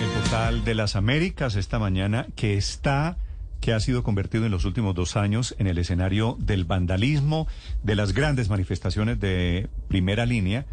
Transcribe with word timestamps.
El 0.00 0.08
portal 0.10 0.64
de 0.64 0.74
las 0.74 0.94
Américas 0.96 1.56
esta 1.56 1.78
mañana 1.78 2.26
que 2.36 2.54
está 2.56 3.16
que 3.60 3.72
ha 3.72 3.80
sido 3.80 4.02
convertido 4.02 4.44
en 4.44 4.52
los 4.52 4.64
últimos 4.64 4.94
dos 4.94 5.16
años 5.16 5.54
en 5.58 5.66
el 5.66 5.78
escenario 5.78 6.36
del 6.38 6.64
vandalismo, 6.64 7.48
de 7.82 7.96
las 7.96 8.12
grandes 8.12 8.48
manifestaciones 8.48 9.18
de 9.18 9.68
primera 9.88 10.26
línea. 10.26 10.66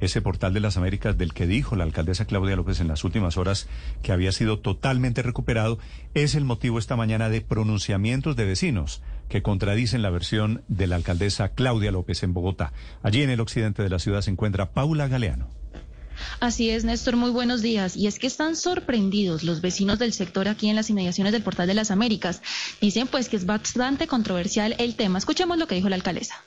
Ese 0.00 0.22
portal 0.22 0.54
de 0.54 0.60
las 0.60 0.76
Américas 0.76 1.18
del 1.18 1.34
que 1.34 1.48
dijo 1.48 1.74
la 1.74 1.82
alcaldesa 1.82 2.24
Claudia 2.24 2.54
López 2.54 2.78
en 2.80 2.86
las 2.86 3.02
últimas 3.02 3.36
horas 3.36 3.68
que 4.02 4.12
había 4.12 4.30
sido 4.30 4.60
totalmente 4.60 5.22
recuperado, 5.22 5.80
es 6.14 6.36
el 6.36 6.44
motivo 6.44 6.78
esta 6.78 6.94
mañana 6.94 7.28
de 7.28 7.40
pronunciamientos 7.40 8.36
de 8.36 8.44
vecinos 8.44 9.02
que 9.28 9.42
contradicen 9.42 10.02
la 10.02 10.10
versión 10.10 10.62
de 10.68 10.86
la 10.86 10.94
alcaldesa 10.94 11.48
Claudia 11.48 11.90
López 11.90 12.22
en 12.22 12.32
Bogotá. 12.32 12.72
Allí 13.02 13.22
en 13.22 13.30
el 13.30 13.40
occidente 13.40 13.82
de 13.82 13.90
la 13.90 13.98
ciudad 13.98 14.22
se 14.22 14.30
encuentra 14.30 14.70
Paula 14.70 15.08
Galeano. 15.08 15.57
Así 16.40 16.70
es, 16.70 16.84
Néstor, 16.84 17.16
muy 17.16 17.30
buenos 17.30 17.62
días. 17.62 17.96
Y 17.96 18.06
es 18.06 18.18
que 18.18 18.26
están 18.26 18.56
sorprendidos 18.56 19.42
los 19.42 19.60
vecinos 19.60 19.98
del 19.98 20.12
sector 20.12 20.48
aquí 20.48 20.68
en 20.68 20.76
las 20.76 20.90
inmediaciones 20.90 21.32
del 21.32 21.42
Portal 21.42 21.66
de 21.66 21.74
las 21.74 21.90
Américas. 21.90 22.42
Dicen 22.80 23.06
pues 23.06 23.28
que 23.28 23.36
es 23.36 23.46
bastante 23.46 24.06
controversial 24.06 24.74
el 24.78 24.94
tema. 24.94 25.18
Escuchemos 25.18 25.58
lo 25.58 25.66
que 25.66 25.74
dijo 25.74 25.88
la 25.88 25.96
alcaldesa. 25.96 26.42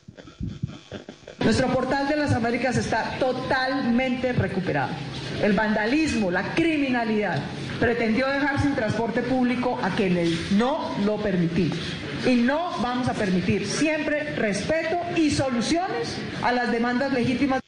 Nuestro 1.43 1.73
Portal 1.73 2.07
de 2.07 2.17
las 2.17 2.33
Américas 2.33 2.77
está 2.77 3.17
totalmente 3.17 4.31
recuperado. 4.31 4.93
El 5.41 5.53
vandalismo, 5.53 6.29
la 6.29 6.53
criminalidad 6.53 7.41
pretendió 7.79 8.27
dejar 8.27 8.61
sin 8.61 8.75
transporte 8.75 9.23
público 9.23 9.79
a 9.81 9.89
quienes 9.95 10.51
no 10.51 10.95
lo 11.03 11.17
permitimos. 11.17 11.79
Y 12.27 12.35
no 12.35 12.79
vamos 12.83 13.09
a 13.09 13.13
permitir 13.13 13.65
siempre 13.65 14.35
respeto 14.35 14.97
y 15.15 15.31
soluciones 15.31 16.15
a 16.43 16.51
las 16.51 16.71
demandas 16.71 17.11
legítimas. 17.11 17.59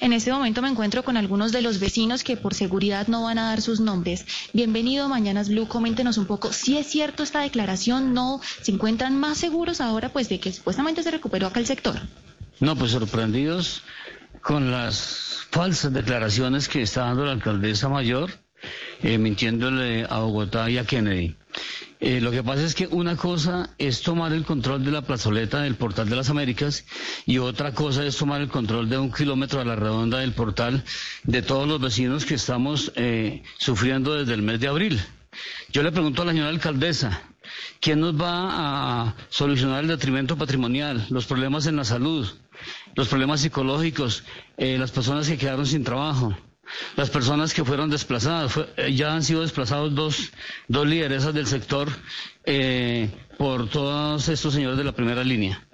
En 0.00 0.12
este 0.12 0.32
momento 0.32 0.62
me 0.62 0.68
encuentro 0.68 1.02
con 1.02 1.16
algunos 1.16 1.52
de 1.52 1.62
los 1.62 1.78
vecinos 1.78 2.24
que 2.24 2.36
por 2.36 2.54
seguridad 2.54 3.08
no 3.08 3.24
van 3.24 3.38
a 3.38 3.48
dar 3.48 3.60
sus 3.60 3.80
nombres. 3.80 4.26
Bienvenido 4.52 5.08
Mañanas 5.08 5.48
Blue, 5.48 5.68
coméntenos 5.68 6.18
un 6.18 6.26
poco 6.26 6.52
si 6.52 6.76
es 6.78 6.86
cierto 6.86 7.22
esta 7.22 7.40
declaración, 7.40 8.14
no 8.14 8.40
se 8.60 8.72
encuentran 8.72 9.18
más 9.18 9.38
seguros 9.38 9.80
ahora 9.80 10.08
pues 10.10 10.28
de 10.28 10.40
que 10.40 10.52
supuestamente 10.52 11.02
se 11.02 11.10
recuperó 11.10 11.46
acá 11.46 11.60
el 11.60 11.66
sector. 11.66 12.00
No, 12.60 12.76
pues 12.76 12.92
sorprendidos 12.92 13.82
con 14.40 14.70
las 14.70 15.46
falsas 15.50 15.92
declaraciones 15.92 16.68
que 16.68 16.82
está 16.82 17.02
dando 17.02 17.24
la 17.24 17.32
alcaldesa 17.32 17.88
mayor, 17.88 18.30
eh, 19.02 19.18
mintiéndole 19.18 20.06
a 20.08 20.18
Bogotá 20.18 20.70
y 20.70 20.78
a 20.78 20.84
Kennedy. 20.84 21.36
Eh, 22.04 22.20
lo 22.20 22.32
que 22.32 22.42
pasa 22.42 22.64
es 22.64 22.74
que 22.74 22.88
una 22.88 23.16
cosa 23.16 23.70
es 23.78 24.02
tomar 24.02 24.32
el 24.32 24.44
control 24.44 24.84
de 24.84 24.90
la 24.90 25.02
plazoleta 25.02 25.60
del 25.60 25.76
portal 25.76 26.08
de 26.08 26.16
las 26.16 26.30
Américas 26.30 26.84
y 27.26 27.38
otra 27.38 27.74
cosa 27.74 28.04
es 28.04 28.16
tomar 28.16 28.40
el 28.40 28.48
control 28.48 28.88
de 28.88 28.98
un 28.98 29.12
kilómetro 29.12 29.60
a 29.60 29.64
la 29.64 29.76
redonda 29.76 30.18
del 30.18 30.32
portal 30.32 30.82
de 31.22 31.42
todos 31.42 31.68
los 31.68 31.80
vecinos 31.80 32.24
que 32.24 32.34
estamos 32.34 32.90
eh, 32.96 33.44
sufriendo 33.56 34.14
desde 34.14 34.34
el 34.34 34.42
mes 34.42 34.58
de 34.58 34.66
abril. 34.66 35.00
Yo 35.70 35.84
le 35.84 35.92
pregunto 35.92 36.22
a 36.22 36.24
la 36.24 36.32
señora 36.32 36.50
alcaldesa, 36.50 37.22
¿quién 37.78 38.00
nos 38.00 38.20
va 38.20 39.04
a 39.04 39.14
solucionar 39.28 39.84
el 39.84 39.88
detrimento 39.88 40.36
patrimonial, 40.36 41.06
los 41.08 41.26
problemas 41.26 41.68
en 41.68 41.76
la 41.76 41.84
salud, 41.84 42.28
los 42.96 43.06
problemas 43.06 43.42
psicológicos, 43.42 44.24
eh, 44.56 44.76
las 44.76 44.90
personas 44.90 45.28
que 45.28 45.38
quedaron 45.38 45.66
sin 45.66 45.84
trabajo? 45.84 46.36
Las 46.96 47.10
personas 47.10 47.54
que 47.54 47.64
fueron 47.64 47.90
desplazadas. 47.90 48.58
Eh, 48.76 48.94
ya 48.94 49.14
han 49.14 49.22
sido 49.22 49.42
desplazados 49.42 49.94
dos, 49.94 50.30
dos 50.68 50.86
lideresas 50.86 51.34
del 51.34 51.46
sector 51.46 51.88
eh, 52.44 53.10
por 53.38 53.68
todos 53.68 54.28
estos 54.28 54.54
señores 54.54 54.78
de 54.78 54.84
la 54.84 54.92
primera 54.92 55.24
línea. 55.24 55.66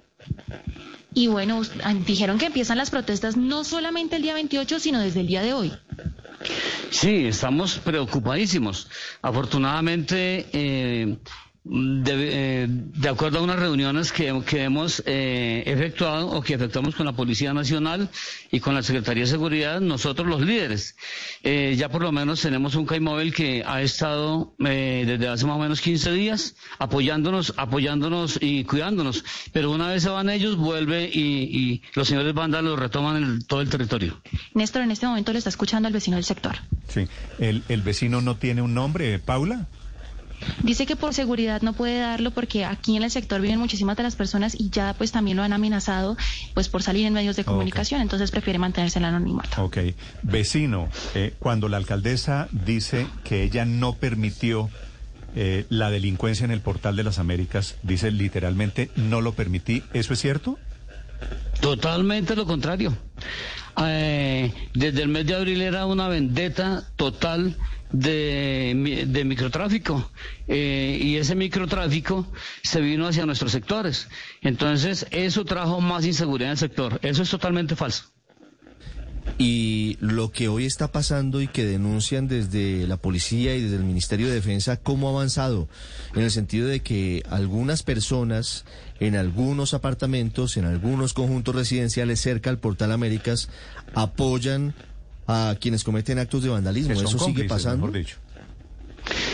Y 1.13 1.27
bueno, 1.27 1.61
dijeron 2.05 2.37
que 2.37 2.45
empiezan 2.45 2.77
las 2.77 2.91
protestas 2.91 3.35
no 3.35 3.63
solamente 3.63 4.15
el 4.15 4.21
día 4.21 4.33
28, 4.35 4.79
sino 4.79 4.99
desde 4.99 5.21
el 5.21 5.27
día 5.27 5.41
de 5.41 5.53
hoy. 5.53 5.71
Sí, 6.91 7.25
estamos 7.25 7.79
preocupadísimos. 7.79 8.87
Afortunadamente, 9.21 10.47
eh, 10.53 11.17
de, 11.63 12.63
eh, 12.63 12.67
de, 12.69 13.09
acuerdo 13.09 13.39
a 13.39 13.41
unas 13.41 13.59
reuniones 13.59 14.11
que, 14.11 14.41
que 14.45 14.63
hemos 14.63 15.03
eh, 15.05 15.63
efectuado 15.65 16.29
o 16.29 16.41
que 16.41 16.53
efectuamos 16.53 16.95
con 16.95 17.05
la 17.05 17.11
Policía 17.13 17.53
Nacional 17.53 18.09
y 18.51 18.59
con 18.59 18.73
la 18.73 18.81
Secretaría 18.81 19.23
de 19.23 19.29
Seguridad, 19.29 19.81
nosotros 19.81 20.27
los 20.27 20.41
líderes, 20.41 20.95
eh, 21.43 21.75
ya 21.77 21.89
por 21.89 22.01
lo 22.01 22.11
menos 22.11 22.41
tenemos 22.41 22.75
un 22.75 22.85
CAIMóvil 22.85 23.33
que 23.33 23.63
ha 23.65 23.81
estado 23.81 24.53
eh, 24.65 25.03
desde 25.05 25.27
hace 25.27 25.45
más 25.45 25.57
o 25.57 25.59
menos 25.59 25.81
15 25.81 26.11
días 26.13 26.55
apoyándonos, 26.79 27.53
apoyándonos 27.57 28.39
y 28.41 28.63
cuidándonos, 28.63 29.23
pero 29.51 29.71
una 29.71 29.89
vez 29.89 30.03
se 30.03 30.09
van 30.09 30.29
ellos, 30.29 30.55
vuelve 30.55 31.09
y, 31.11 31.19
y 31.43 31.81
los 31.93 32.07
señores 32.07 32.33
vándalos 32.33 32.79
retoman 32.79 33.21
el, 33.21 33.45
todo 33.45 33.61
el 33.61 33.69
territorio. 33.69 34.21
Néstor, 34.53 34.83
en 34.83 34.91
este 34.91 35.07
momento 35.07 35.33
le 35.33 35.39
está 35.39 35.49
escuchando 35.49 35.87
al 35.87 35.93
vecino 35.93 36.15
del 36.15 36.25
sector. 36.25 36.55
Sí, 36.87 37.07
¿el, 37.39 37.63
el 37.67 37.81
vecino 37.81 38.21
no 38.21 38.37
tiene 38.37 38.61
un 38.61 38.73
nombre, 38.73 39.19
Paula? 39.19 39.67
Dice 40.63 40.85
que 40.85 40.95
por 40.95 41.13
seguridad 41.13 41.61
no 41.61 41.73
puede 41.73 41.99
darlo 41.99 42.31
porque 42.31 42.65
aquí 42.65 42.95
en 42.97 43.03
el 43.03 43.11
sector 43.11 43.41
viven 43.41 43.59
muchísimas 43.59 43.97
de 43.97 44.03
las 44.03 44.15
personas 44.15 44.55
y 44.59 44.69
ya 44.69 44.93
pues 44.97 45.11
también 45.11 45.37
lo 45.37 45.43
han 45.43 45.53
amenazado 45.53 46.17
pues 46.53 46.69
por 46.69 46.83
salir 46.83 47.05
en 47.05 47.13
medios 47.13 47.35
de 47.35 47.43
comunicación, 47.43 48.01
entonces 48.01 48.31
prefiere 48.31 48.59
mantenerse 48.59 48.99
en 48.99 49.05
el 49.05 49.15
anonimato. 49.15 49.63
Ok. 49.63 49.77
Vecino, 50.23 50.89
eh, 51.15 51.33
cuando 51.39 51.69
la 51.69 51.77
alcaldesa 51.77 52.47
dice 52.51 53.07
que 53.23 53.43
ella 53.43 53.65
no 53.65 53.93
permitió 53.93 54.69
eh, 55.35 55.65
la 55.69 55.91
delincuencia 55.91 56.45
en 56.45 56.51
el 56.51 56.61
portal 56.61 56.95
de 56.95 57.03
las 57.03 57.19
Américas, 57.19 57.75
dice 57.83 58.11
literalmente 58.11 58.89
no 58.95 59.21
lo 59.21 59.33
permití, 59.33 59.83
¿eso 59.93 60.13
es 60.13 60.19
cierto? 60.19 60.57
Totalmente 61.59 62.35
lo 62.35 62.45
contrario. 62.45 62.95
Eh, 63.81 64.51
desde 64.73 65.03
el 65.03 65.09
mes 65.09 65.25
de 65.25 65.35
abril 65.35 65.61
era 65.61 65.85
una 65.85 66.07
vendetta 66.07 66.83
total 66.95 67.55
de, 67.91 69.05
de 69.07 69.25
microtráfico 69.25 70.11
eh, 70.47 70.99
y 71.01 71.17
ese 71.17 71.35
microtráfico 71.35 72.27
se 72.63 72.81
vino 72.81 73.07
hacia 73.07 73.25
nuestros 73.25 73.51
sectores. 73.51 74.07
Entonces 74.41 75.07
eso 75.11 75.45
trajo 75.45 75.81
más 75.81 76.05
inseguridad 76.05 76.49
en 76.49 76.53
el 76.53 76.57
sector. 76.57 76.99
Eso 77.01 77.23
es 77.23 77.29
totalmente 77.29 77.75
falso. 77.75 78.05
Y 79.37 79.97
lo 79.99 80.31
que 80.31 80.47
hoy 80.47 80.65
está 80.65 80.91
pasando 80.91 81.41
y 81.41 81.47
que 81.47 81.65
denuncian 81.65 82.27
desde 82.27 82.87
la 82.87 82.97
policía 82.97 83.55
y 83.55 83.61
desde 83.61 83.75
el 83.75 83.83
Ministerio 83.83 84.27
de 84.27 84.33
Defensa, 84.33 84.77
¿cómo 84.77 85.07
ha 85.07 85.11
avanzado? 85.11 85.69
En 86.15 86.23
el 86.23 86.31
sentido 86.31 86.67
de 86.67 86.81
que 86.81 87.23
algunas 87.29 87.83
personas 87.83 88.65
en 88.99 89.15
algunos 89.15 89.73
apartamentos, 89.73 90.57
en 90.57 90.65
algunos 90.65 91.13
conjuntos 91.13 91.55
residenciales 91.55 92.19
cerca 92.19 92.49
al 92.49 92.59
Portal 92.59 92.91
Américas, 92.91 93.49
apoyan 93.93 94.73
a 95.29 95.55
quienes 95.59 95.83
cometen 95.83 96.17
actos 96.17 96.41
de 96.41 96.49
vandalismo. 96.49 96.93
¿Eso 96.93 97.19
sigue 97.19 97.43
pasando? 97.43 97.91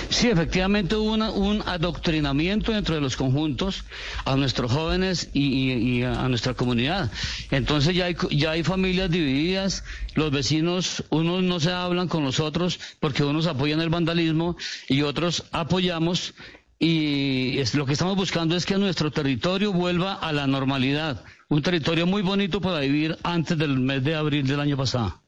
Sí, 0.09 0.27
efectivamente 0.27 0.95
hubo 0.95 1.13
un 1.13 1.63
adoctrinamiento 1.65 2.73
dentro 2.73 2.95
de 2.95 3.01
los 3.01 3.15
conjuntos 3.15 3.85
a 4.25 4.35
nuestros 4.35 4.71
jóvenes 4.71 5.29
y, 5.33 6.03
a 6.03 6.27
nuestra 6.27 6.53
comunidad. 6.53 7.11
Entonces 7.49 7.95
ya 7.95 8.05
hay, 8.05 8.15
ya 8.31 8.51
hay 8.51 8.63
familias 8.63 9.09
divididas, 9.09 9.83
los 10.15 10.31
vecinos, 10.31 11.03
unos 11.09 11.43
no 11.43 11.59
se 11.59 11.71
hablan 11.71 12.09
con 12.09 12.23
los 12.23 12.39
otros 12.39 12.79
porque 12.99 13.23
unos 13.23 13.47
apoyan 13.47 13.79
el 13.79 13.89
vandalismo 13.89 14.57
y 14.89 15.01
otros 15.01 15.45
apoyamos 15.51 16.33
y 16.77 17.57
es, 17.59 17.73
lo 17.73 17.85
que 17.85 17.93
estamos 17.93 18.17
buscando 18.17 18.57
es 18.57 18.65
que 18.65 18.77
nuestro 18.77 19.09
territorio 19.11 19.71
vuelva 19.71 20.13
a 20.13 20.33
la 20.33 20.45
normalidad, 20.45 21.23
un 21.47 21.61
territorio 21.61 22.05
muy 22.05 22.21
bonito 22.21 22.59
para 22.59 22.79
vivir 22.79 23.17
antes 23.23 23.57
del 23.57 23.79
mes 23.79 24.03
de 24.03 24.15
abril 24.15 24.45
del 24.45 24.59
año 24.59 24.75
pasado. 24.75 25.24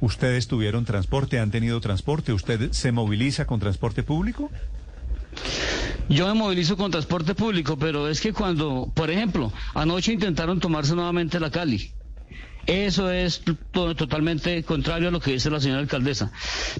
¿Ustedes 0.00 0.46
tuvieron 0.46 0.84
transporte? 0.84 1.38
¿Han 1.38 1.50
tenido 1.50 1.80
transporte? 1.80 2.32
¿Usted 2.32 2.72
se 2.72 2.92
moviliza 2.92 3.46
con 3.46 3.60
transporte 3.60 4.02
público? 4.02 4.50
Yo 6.08 6.26
me 6.28 6.34
movilizo 6.34 6.76
con 6.76 6.90
transporte 6.90 7.34
público, 7.34 7.76
pero 7.76 8.08
es 8.08 8.20
que 8.20 8.32
cuando, 8.32 8.92
por 8.94 9.10
ejemplo, 9.10 9.52
anoche 9.74 10.12
intentaron 10.12 10.60
tomarse 10.60 10.94
nuevamente 10.94 11.40
la 11.40 11.50
Cali. 11.50 11.95
Eso 12.66 13.10
es 13.10 13.42
totalmente 13.72 14.62
contrario 14.64 15.08
a 15.08 15.10
lo 15.12 15.20
que 15.20 15.32
dice 15.32 15.50
la 15.50 15.60
señora 15.60 15.80
alcaldesa. 15.80 16.32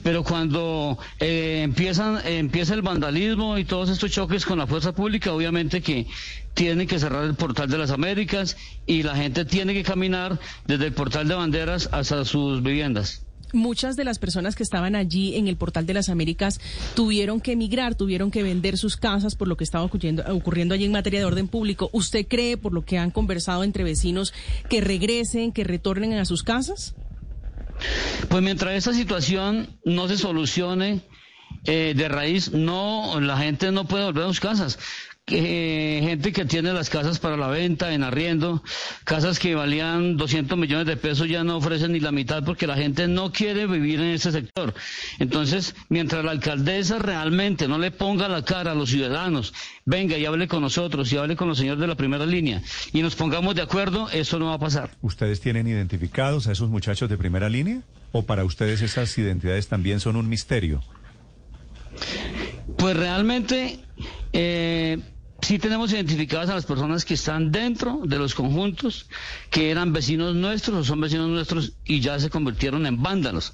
Pero 0.03 0.25
cuando 0.25 0.99
eh, 1.21 1.61
empiezan, 1.63 2.27
empieza 2.27 2.75
el 2.75 2.83
vandalismo 2.83 3.57
y 3.57 3.65
todos 3.65 3.91
estos 3.91 4.11
choques 4.11 4.45
con 4.45 4.59
la 4.59 4.67
fuerza 4.67 4.93
pública, 4.93 5.33
obviamente 5.33 5.83
que 5.83 6.07
tienen 6.55 6.89
que 6.89 6.99
cerrar 6.99 7.25
el 7.25 7.35
portal 7.35 7.69
de 7.69 7.79
las 7.79 7.91
Américas 7.91 8.57
y 8.87 9.03
la 9.03 9.15
gente 9.15 9.45
tiene 9.45 9.75
que 9.75 9.83
caminar 9.83 10.41
desde 10.67 10.87
el 10.87 10.93
portal 10.93 11.29
de 11.29 11.35
banderas 11.35 11.89
hasta 11.93 12.25
sus 12.25 12.63
viviendas 12.63 13.26
muchas 13.53 13.97
de 13.97 14.05
las 14.05 14.19
personas 14.19 14.55
que 14.55 14.63
estaban 14.63 14.95
allí 14.95 15.37
en 15.37 15.49
el 15.49 15.57
portal 15.57 15.87
de 15.87 15.95
las 15.95 16.09
Américas 16.09 16.61
tuvieron 16.95 17.41
que 17.41 17.53
emigrar, 17.53 17.95
tuvieron 17.95 18.31
que 18.31 18.43
vender 18.43 18.79
sus 18.79 18.97
casas 18.97 19.35
por 19.35 19.49
lo 19.49 19.57
que 19.57 19.65
estaba 19.65 19.85
ocurriendo, 19.85 20.75
allí 20.75 20.85
en 20.85 20.93
materia 20.93 21.21
de 21.21 21.27
orden 21.27 21.49
público. 21.49 21.91
¿Usted 21.93 22.27
cree, 22.27 22.57
por 22.57 22.73
lo 22.73 22.85
que 22.85 22.99
han 22.99 23.11
conversado 23.11 23.65
entre 23.65 23.85
vecinos, 23.85 24.33
que 24.69 24.81
regresen, 24.81 25.53
que 25.53 25.65
retornen 25.65 26.15
a 26.15 26.25
sus 26.25 26.43
casas? 26.43 26.95
Pues 28.29 28.43
mientras 28.43 28.75
esta 28.75 28.93
situación 28.93 29.79
no 29.85 30.09
se 30.09 30.17
solucione 30.17 31.03
eh, 31.65 31.95
de 31.97 32.09
raíz, 32.09 32.53
no, 32.53 33.21
la 33.21 33.37
gente 33.39 33.71
no 33.71 33.87
puede 33.87 34.05
volver 34.05 34.25
a 34.25 34.29
sus 34.29 34.41
casas. 34.41 34.79
Eh, 35.29 36.03
gente 36.05 36.33
que 36.33 36.45
tiene 36.45 36.73
las 36.73 36.89
casas 36.89 37.19
para 37.19 37.37
la 37.37 37.49
venta, 37.49 37.93
en 37.93 38.05
arriendo, 38.05 38.63
casas 39.03 39.41
que 39.41 39.57
valían 39.57 40.17
200 40.17 40.57
millones 40.57 40.87
de 40.87 40.97
pesos 40.97 41.29
ya 41.29 41.43
no 41.43 41.57
ofrecen 41.57 41.91
ni 41.91 41.99
la 41.99 42.13
mitad 42.13 42.45
porque 42.45 42.69
la 42.69 42.77
gente 42.77 43.09
no 43.09 43.33
quiere 43.33 43.67
vivir 43.67 43.99
en 43.99 44.13
ese 44.13 44.31
sector. 44.31 44.73
Entonces, 45.19 45.75
mientras 45.89 46.25
la 46.25 46.31
alcaldesa 46.31 47.01
realmente 47.01 47.67
no 47.67 47.77
le 47.79 47.91
ponga 47.91 48.29
la 48.29 48.45
cara 48.45 48.71
a 48.71 48.75
los 48.77 48.91
ciudadanos, 48.91 49.53
venga 49.85 50.17
y 50.17 50.25
hable 50.27 50.47
con 50.47 50.63
nosotros 50.63 51.13
y 51.13 51.17
hable 51.17 51.35
con 51.35 51.49
los 51.49 51.59
señores 51.59 51.81
de 51.81 51.89
la 51.89 51.97
primera 51.97 52.25
línea 52.25 52.63
y 52.93 53.03
nos 53.03 53.17
pongamos 53.17 53.57
de 53.57 53.63
acuerdo, 53.63 54.09
eso 54.11 54.39
no 54.39 54.47
va 54.47 54.55
a 54.55 54.61
pasar. 54.61 54.91
¿Ustedes 55.03 55.41
tienen 55.41 55.67
identificados 55.67 56.47
a 56.47 56.53
esos 56.53 56.69
muchachos 56.69 57.11
de 57.11 57.19
primera 57.19 57.49
línea? 57.49 57.81
¿O 58.13 58.23
para 58.23 58.45
ustedes 58.45 58.81
esas 58.81 59.19
identidades 59.19 59.67
también 59.67 59.99
son 59.99 60.15
un 60.15 60.29
misterio? 60.29 60.85
Pues 62.77 62.97
realmente... 62.97 63.81
Eh, 64.33 65.01
sí 65.43 65.59
tenemos 65.59 65.93
identificadas 65.93 66.51
a 66.51 66.55
las 66.55 66.67
personas 66.67 67.05
que 67.05 67.15
están 67.15 67.53
dentro 67.53 68.01
de 68.05 68.19
los 68.19 68.35
conjuntos, 68.35 69.09
que 69.51 69.71
eran 69.71 69.93
vecinos 69.93 70.35
nuestros 70.35 70.77
o 70.77 70.85
son 70.85 71.01
vecinos 71.01 71.29
nuestros 71.29 71.73
y 71.85 72.01
ya 72.01 72.19
se 72.19 72.31
convirtieron 72.31 72.87
en 72.87 73.03
vándalos. 73.03 73.53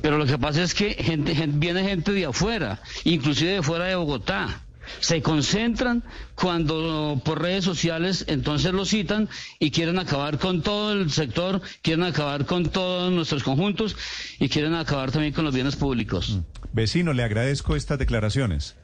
Pero 0.00 0.18
lo 0.18 0.26
que 0.26 0.38
pasa 0.38 0.62
es 0.62 0.74
que 0.74 0.94
gente, 0.94 1.34
viene 1.46 1.84
gente 1.84 2.12
de 2.12 2.26
afuera, 2.26 2.80
inclusive 3.04 3.52
de 3.52 3.62
fuera 3.62 3.86
de 3.86 3.96
Bogotá. 3.96 4.62
Se 4.98 5.22
concentran 5.22 6.02
cuando 6.34 7.20
por 7.24 7.40
redes 7.40 7.64
sociales 7.64 8.24
entonces 8.28 8.72
lo 8.72 8.84
citan 8.84 9.28
y 9.60 9.70
quieren 9.70 9.98
acabar 9.98 10.38
con 10.38 10.60
todo 10.60 10.92
el 10.92 11.10
sector, 11.10 11.62
quieren 11.82 12.04
acabar 12.04 12.46
con 12.46 12.64
todos 12.64 13.12
nuestros 13.12 13.42
conjuntos 13.42 13.96
y 14.38 14.48
quieren 14.48 14.74
acabar 14.74 15.12
también 15.12 15.32
con 15.32 15.44
los 15.44 15.54
bienes 15.54 15.76
públicos. 15.76 16.30
Mm. 16.30 16.40
Vecino, 16.74 17.12
le 17.12 17.22
agradezco 17.22 17.76
estas 17.76 17.98
declaraciones. 17.98 18.76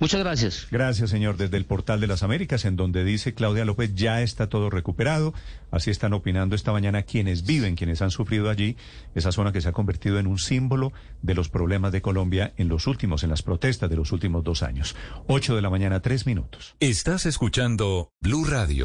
Muchas 0.00 0.20
gracias. 0.20 0.66
Gracias, 0.70 1.10
señor. 1.10 1.36
Desde 1.36 1.56
el 1.56 1.66
portal 1.66 2.00
de 2.00 2.06
las 2.06 2.22
Américas, 2.22 2.64
en 2.64 2.76
donde 2.76 3.04
dice 3.04 3.34
Claudia 3.34 3.64
López, 3.64 3.94
ya 3.94 4.22
está 4.22 4.48
todo 4.48 4.70
recuperado. 4.70 5.34
Así 5.70 5.90
están 5.90 6.12
opinando 6.12 6.54
esta 6.54 6.72
mañana 6.72 7.02
quienes 7.02 7.44
viven, 7.44 7.76
quienes 7.76 8.02
han 8.02 8.10
sufrido 8.10 8.50
allí, 8.50 8.76
esa 9.14 9.32
zona 9.32 9.52
que 9.52 9.60
se 9.60 9.68
ha 9.68 9.72
convertido 9.72 10.18
en 10.18 10.26
un 10.26 10.38
símbolo 10.38 10.92
de 11.22 11.34
los 11.34 11.48
problemas 11.48 11.92
de 11.92 12.02
Colombia 12.02 12.52
en 12.56 12.68
los 12.68 12.86
últimos, 12.86 13.22
en 13.22 13.30
las 13.30 13.42
protestas 13.42 13.90
de 13.90 13.96
los 13.96 14.12
últimos 14.12 14.44
dos 14.44 14.62
años. 14.62 14.94
Ocho 15.26 15.56
de 15.56 15.62
la 15.62 15.70
mañana, 15.70 16.00
tres 16.00 16.26
minutos. 16.26 16.76
Estás 16.80 17.26
escuchando 17.26 18.12
Blue 18.20 18.44
Radio. 18.44 18.82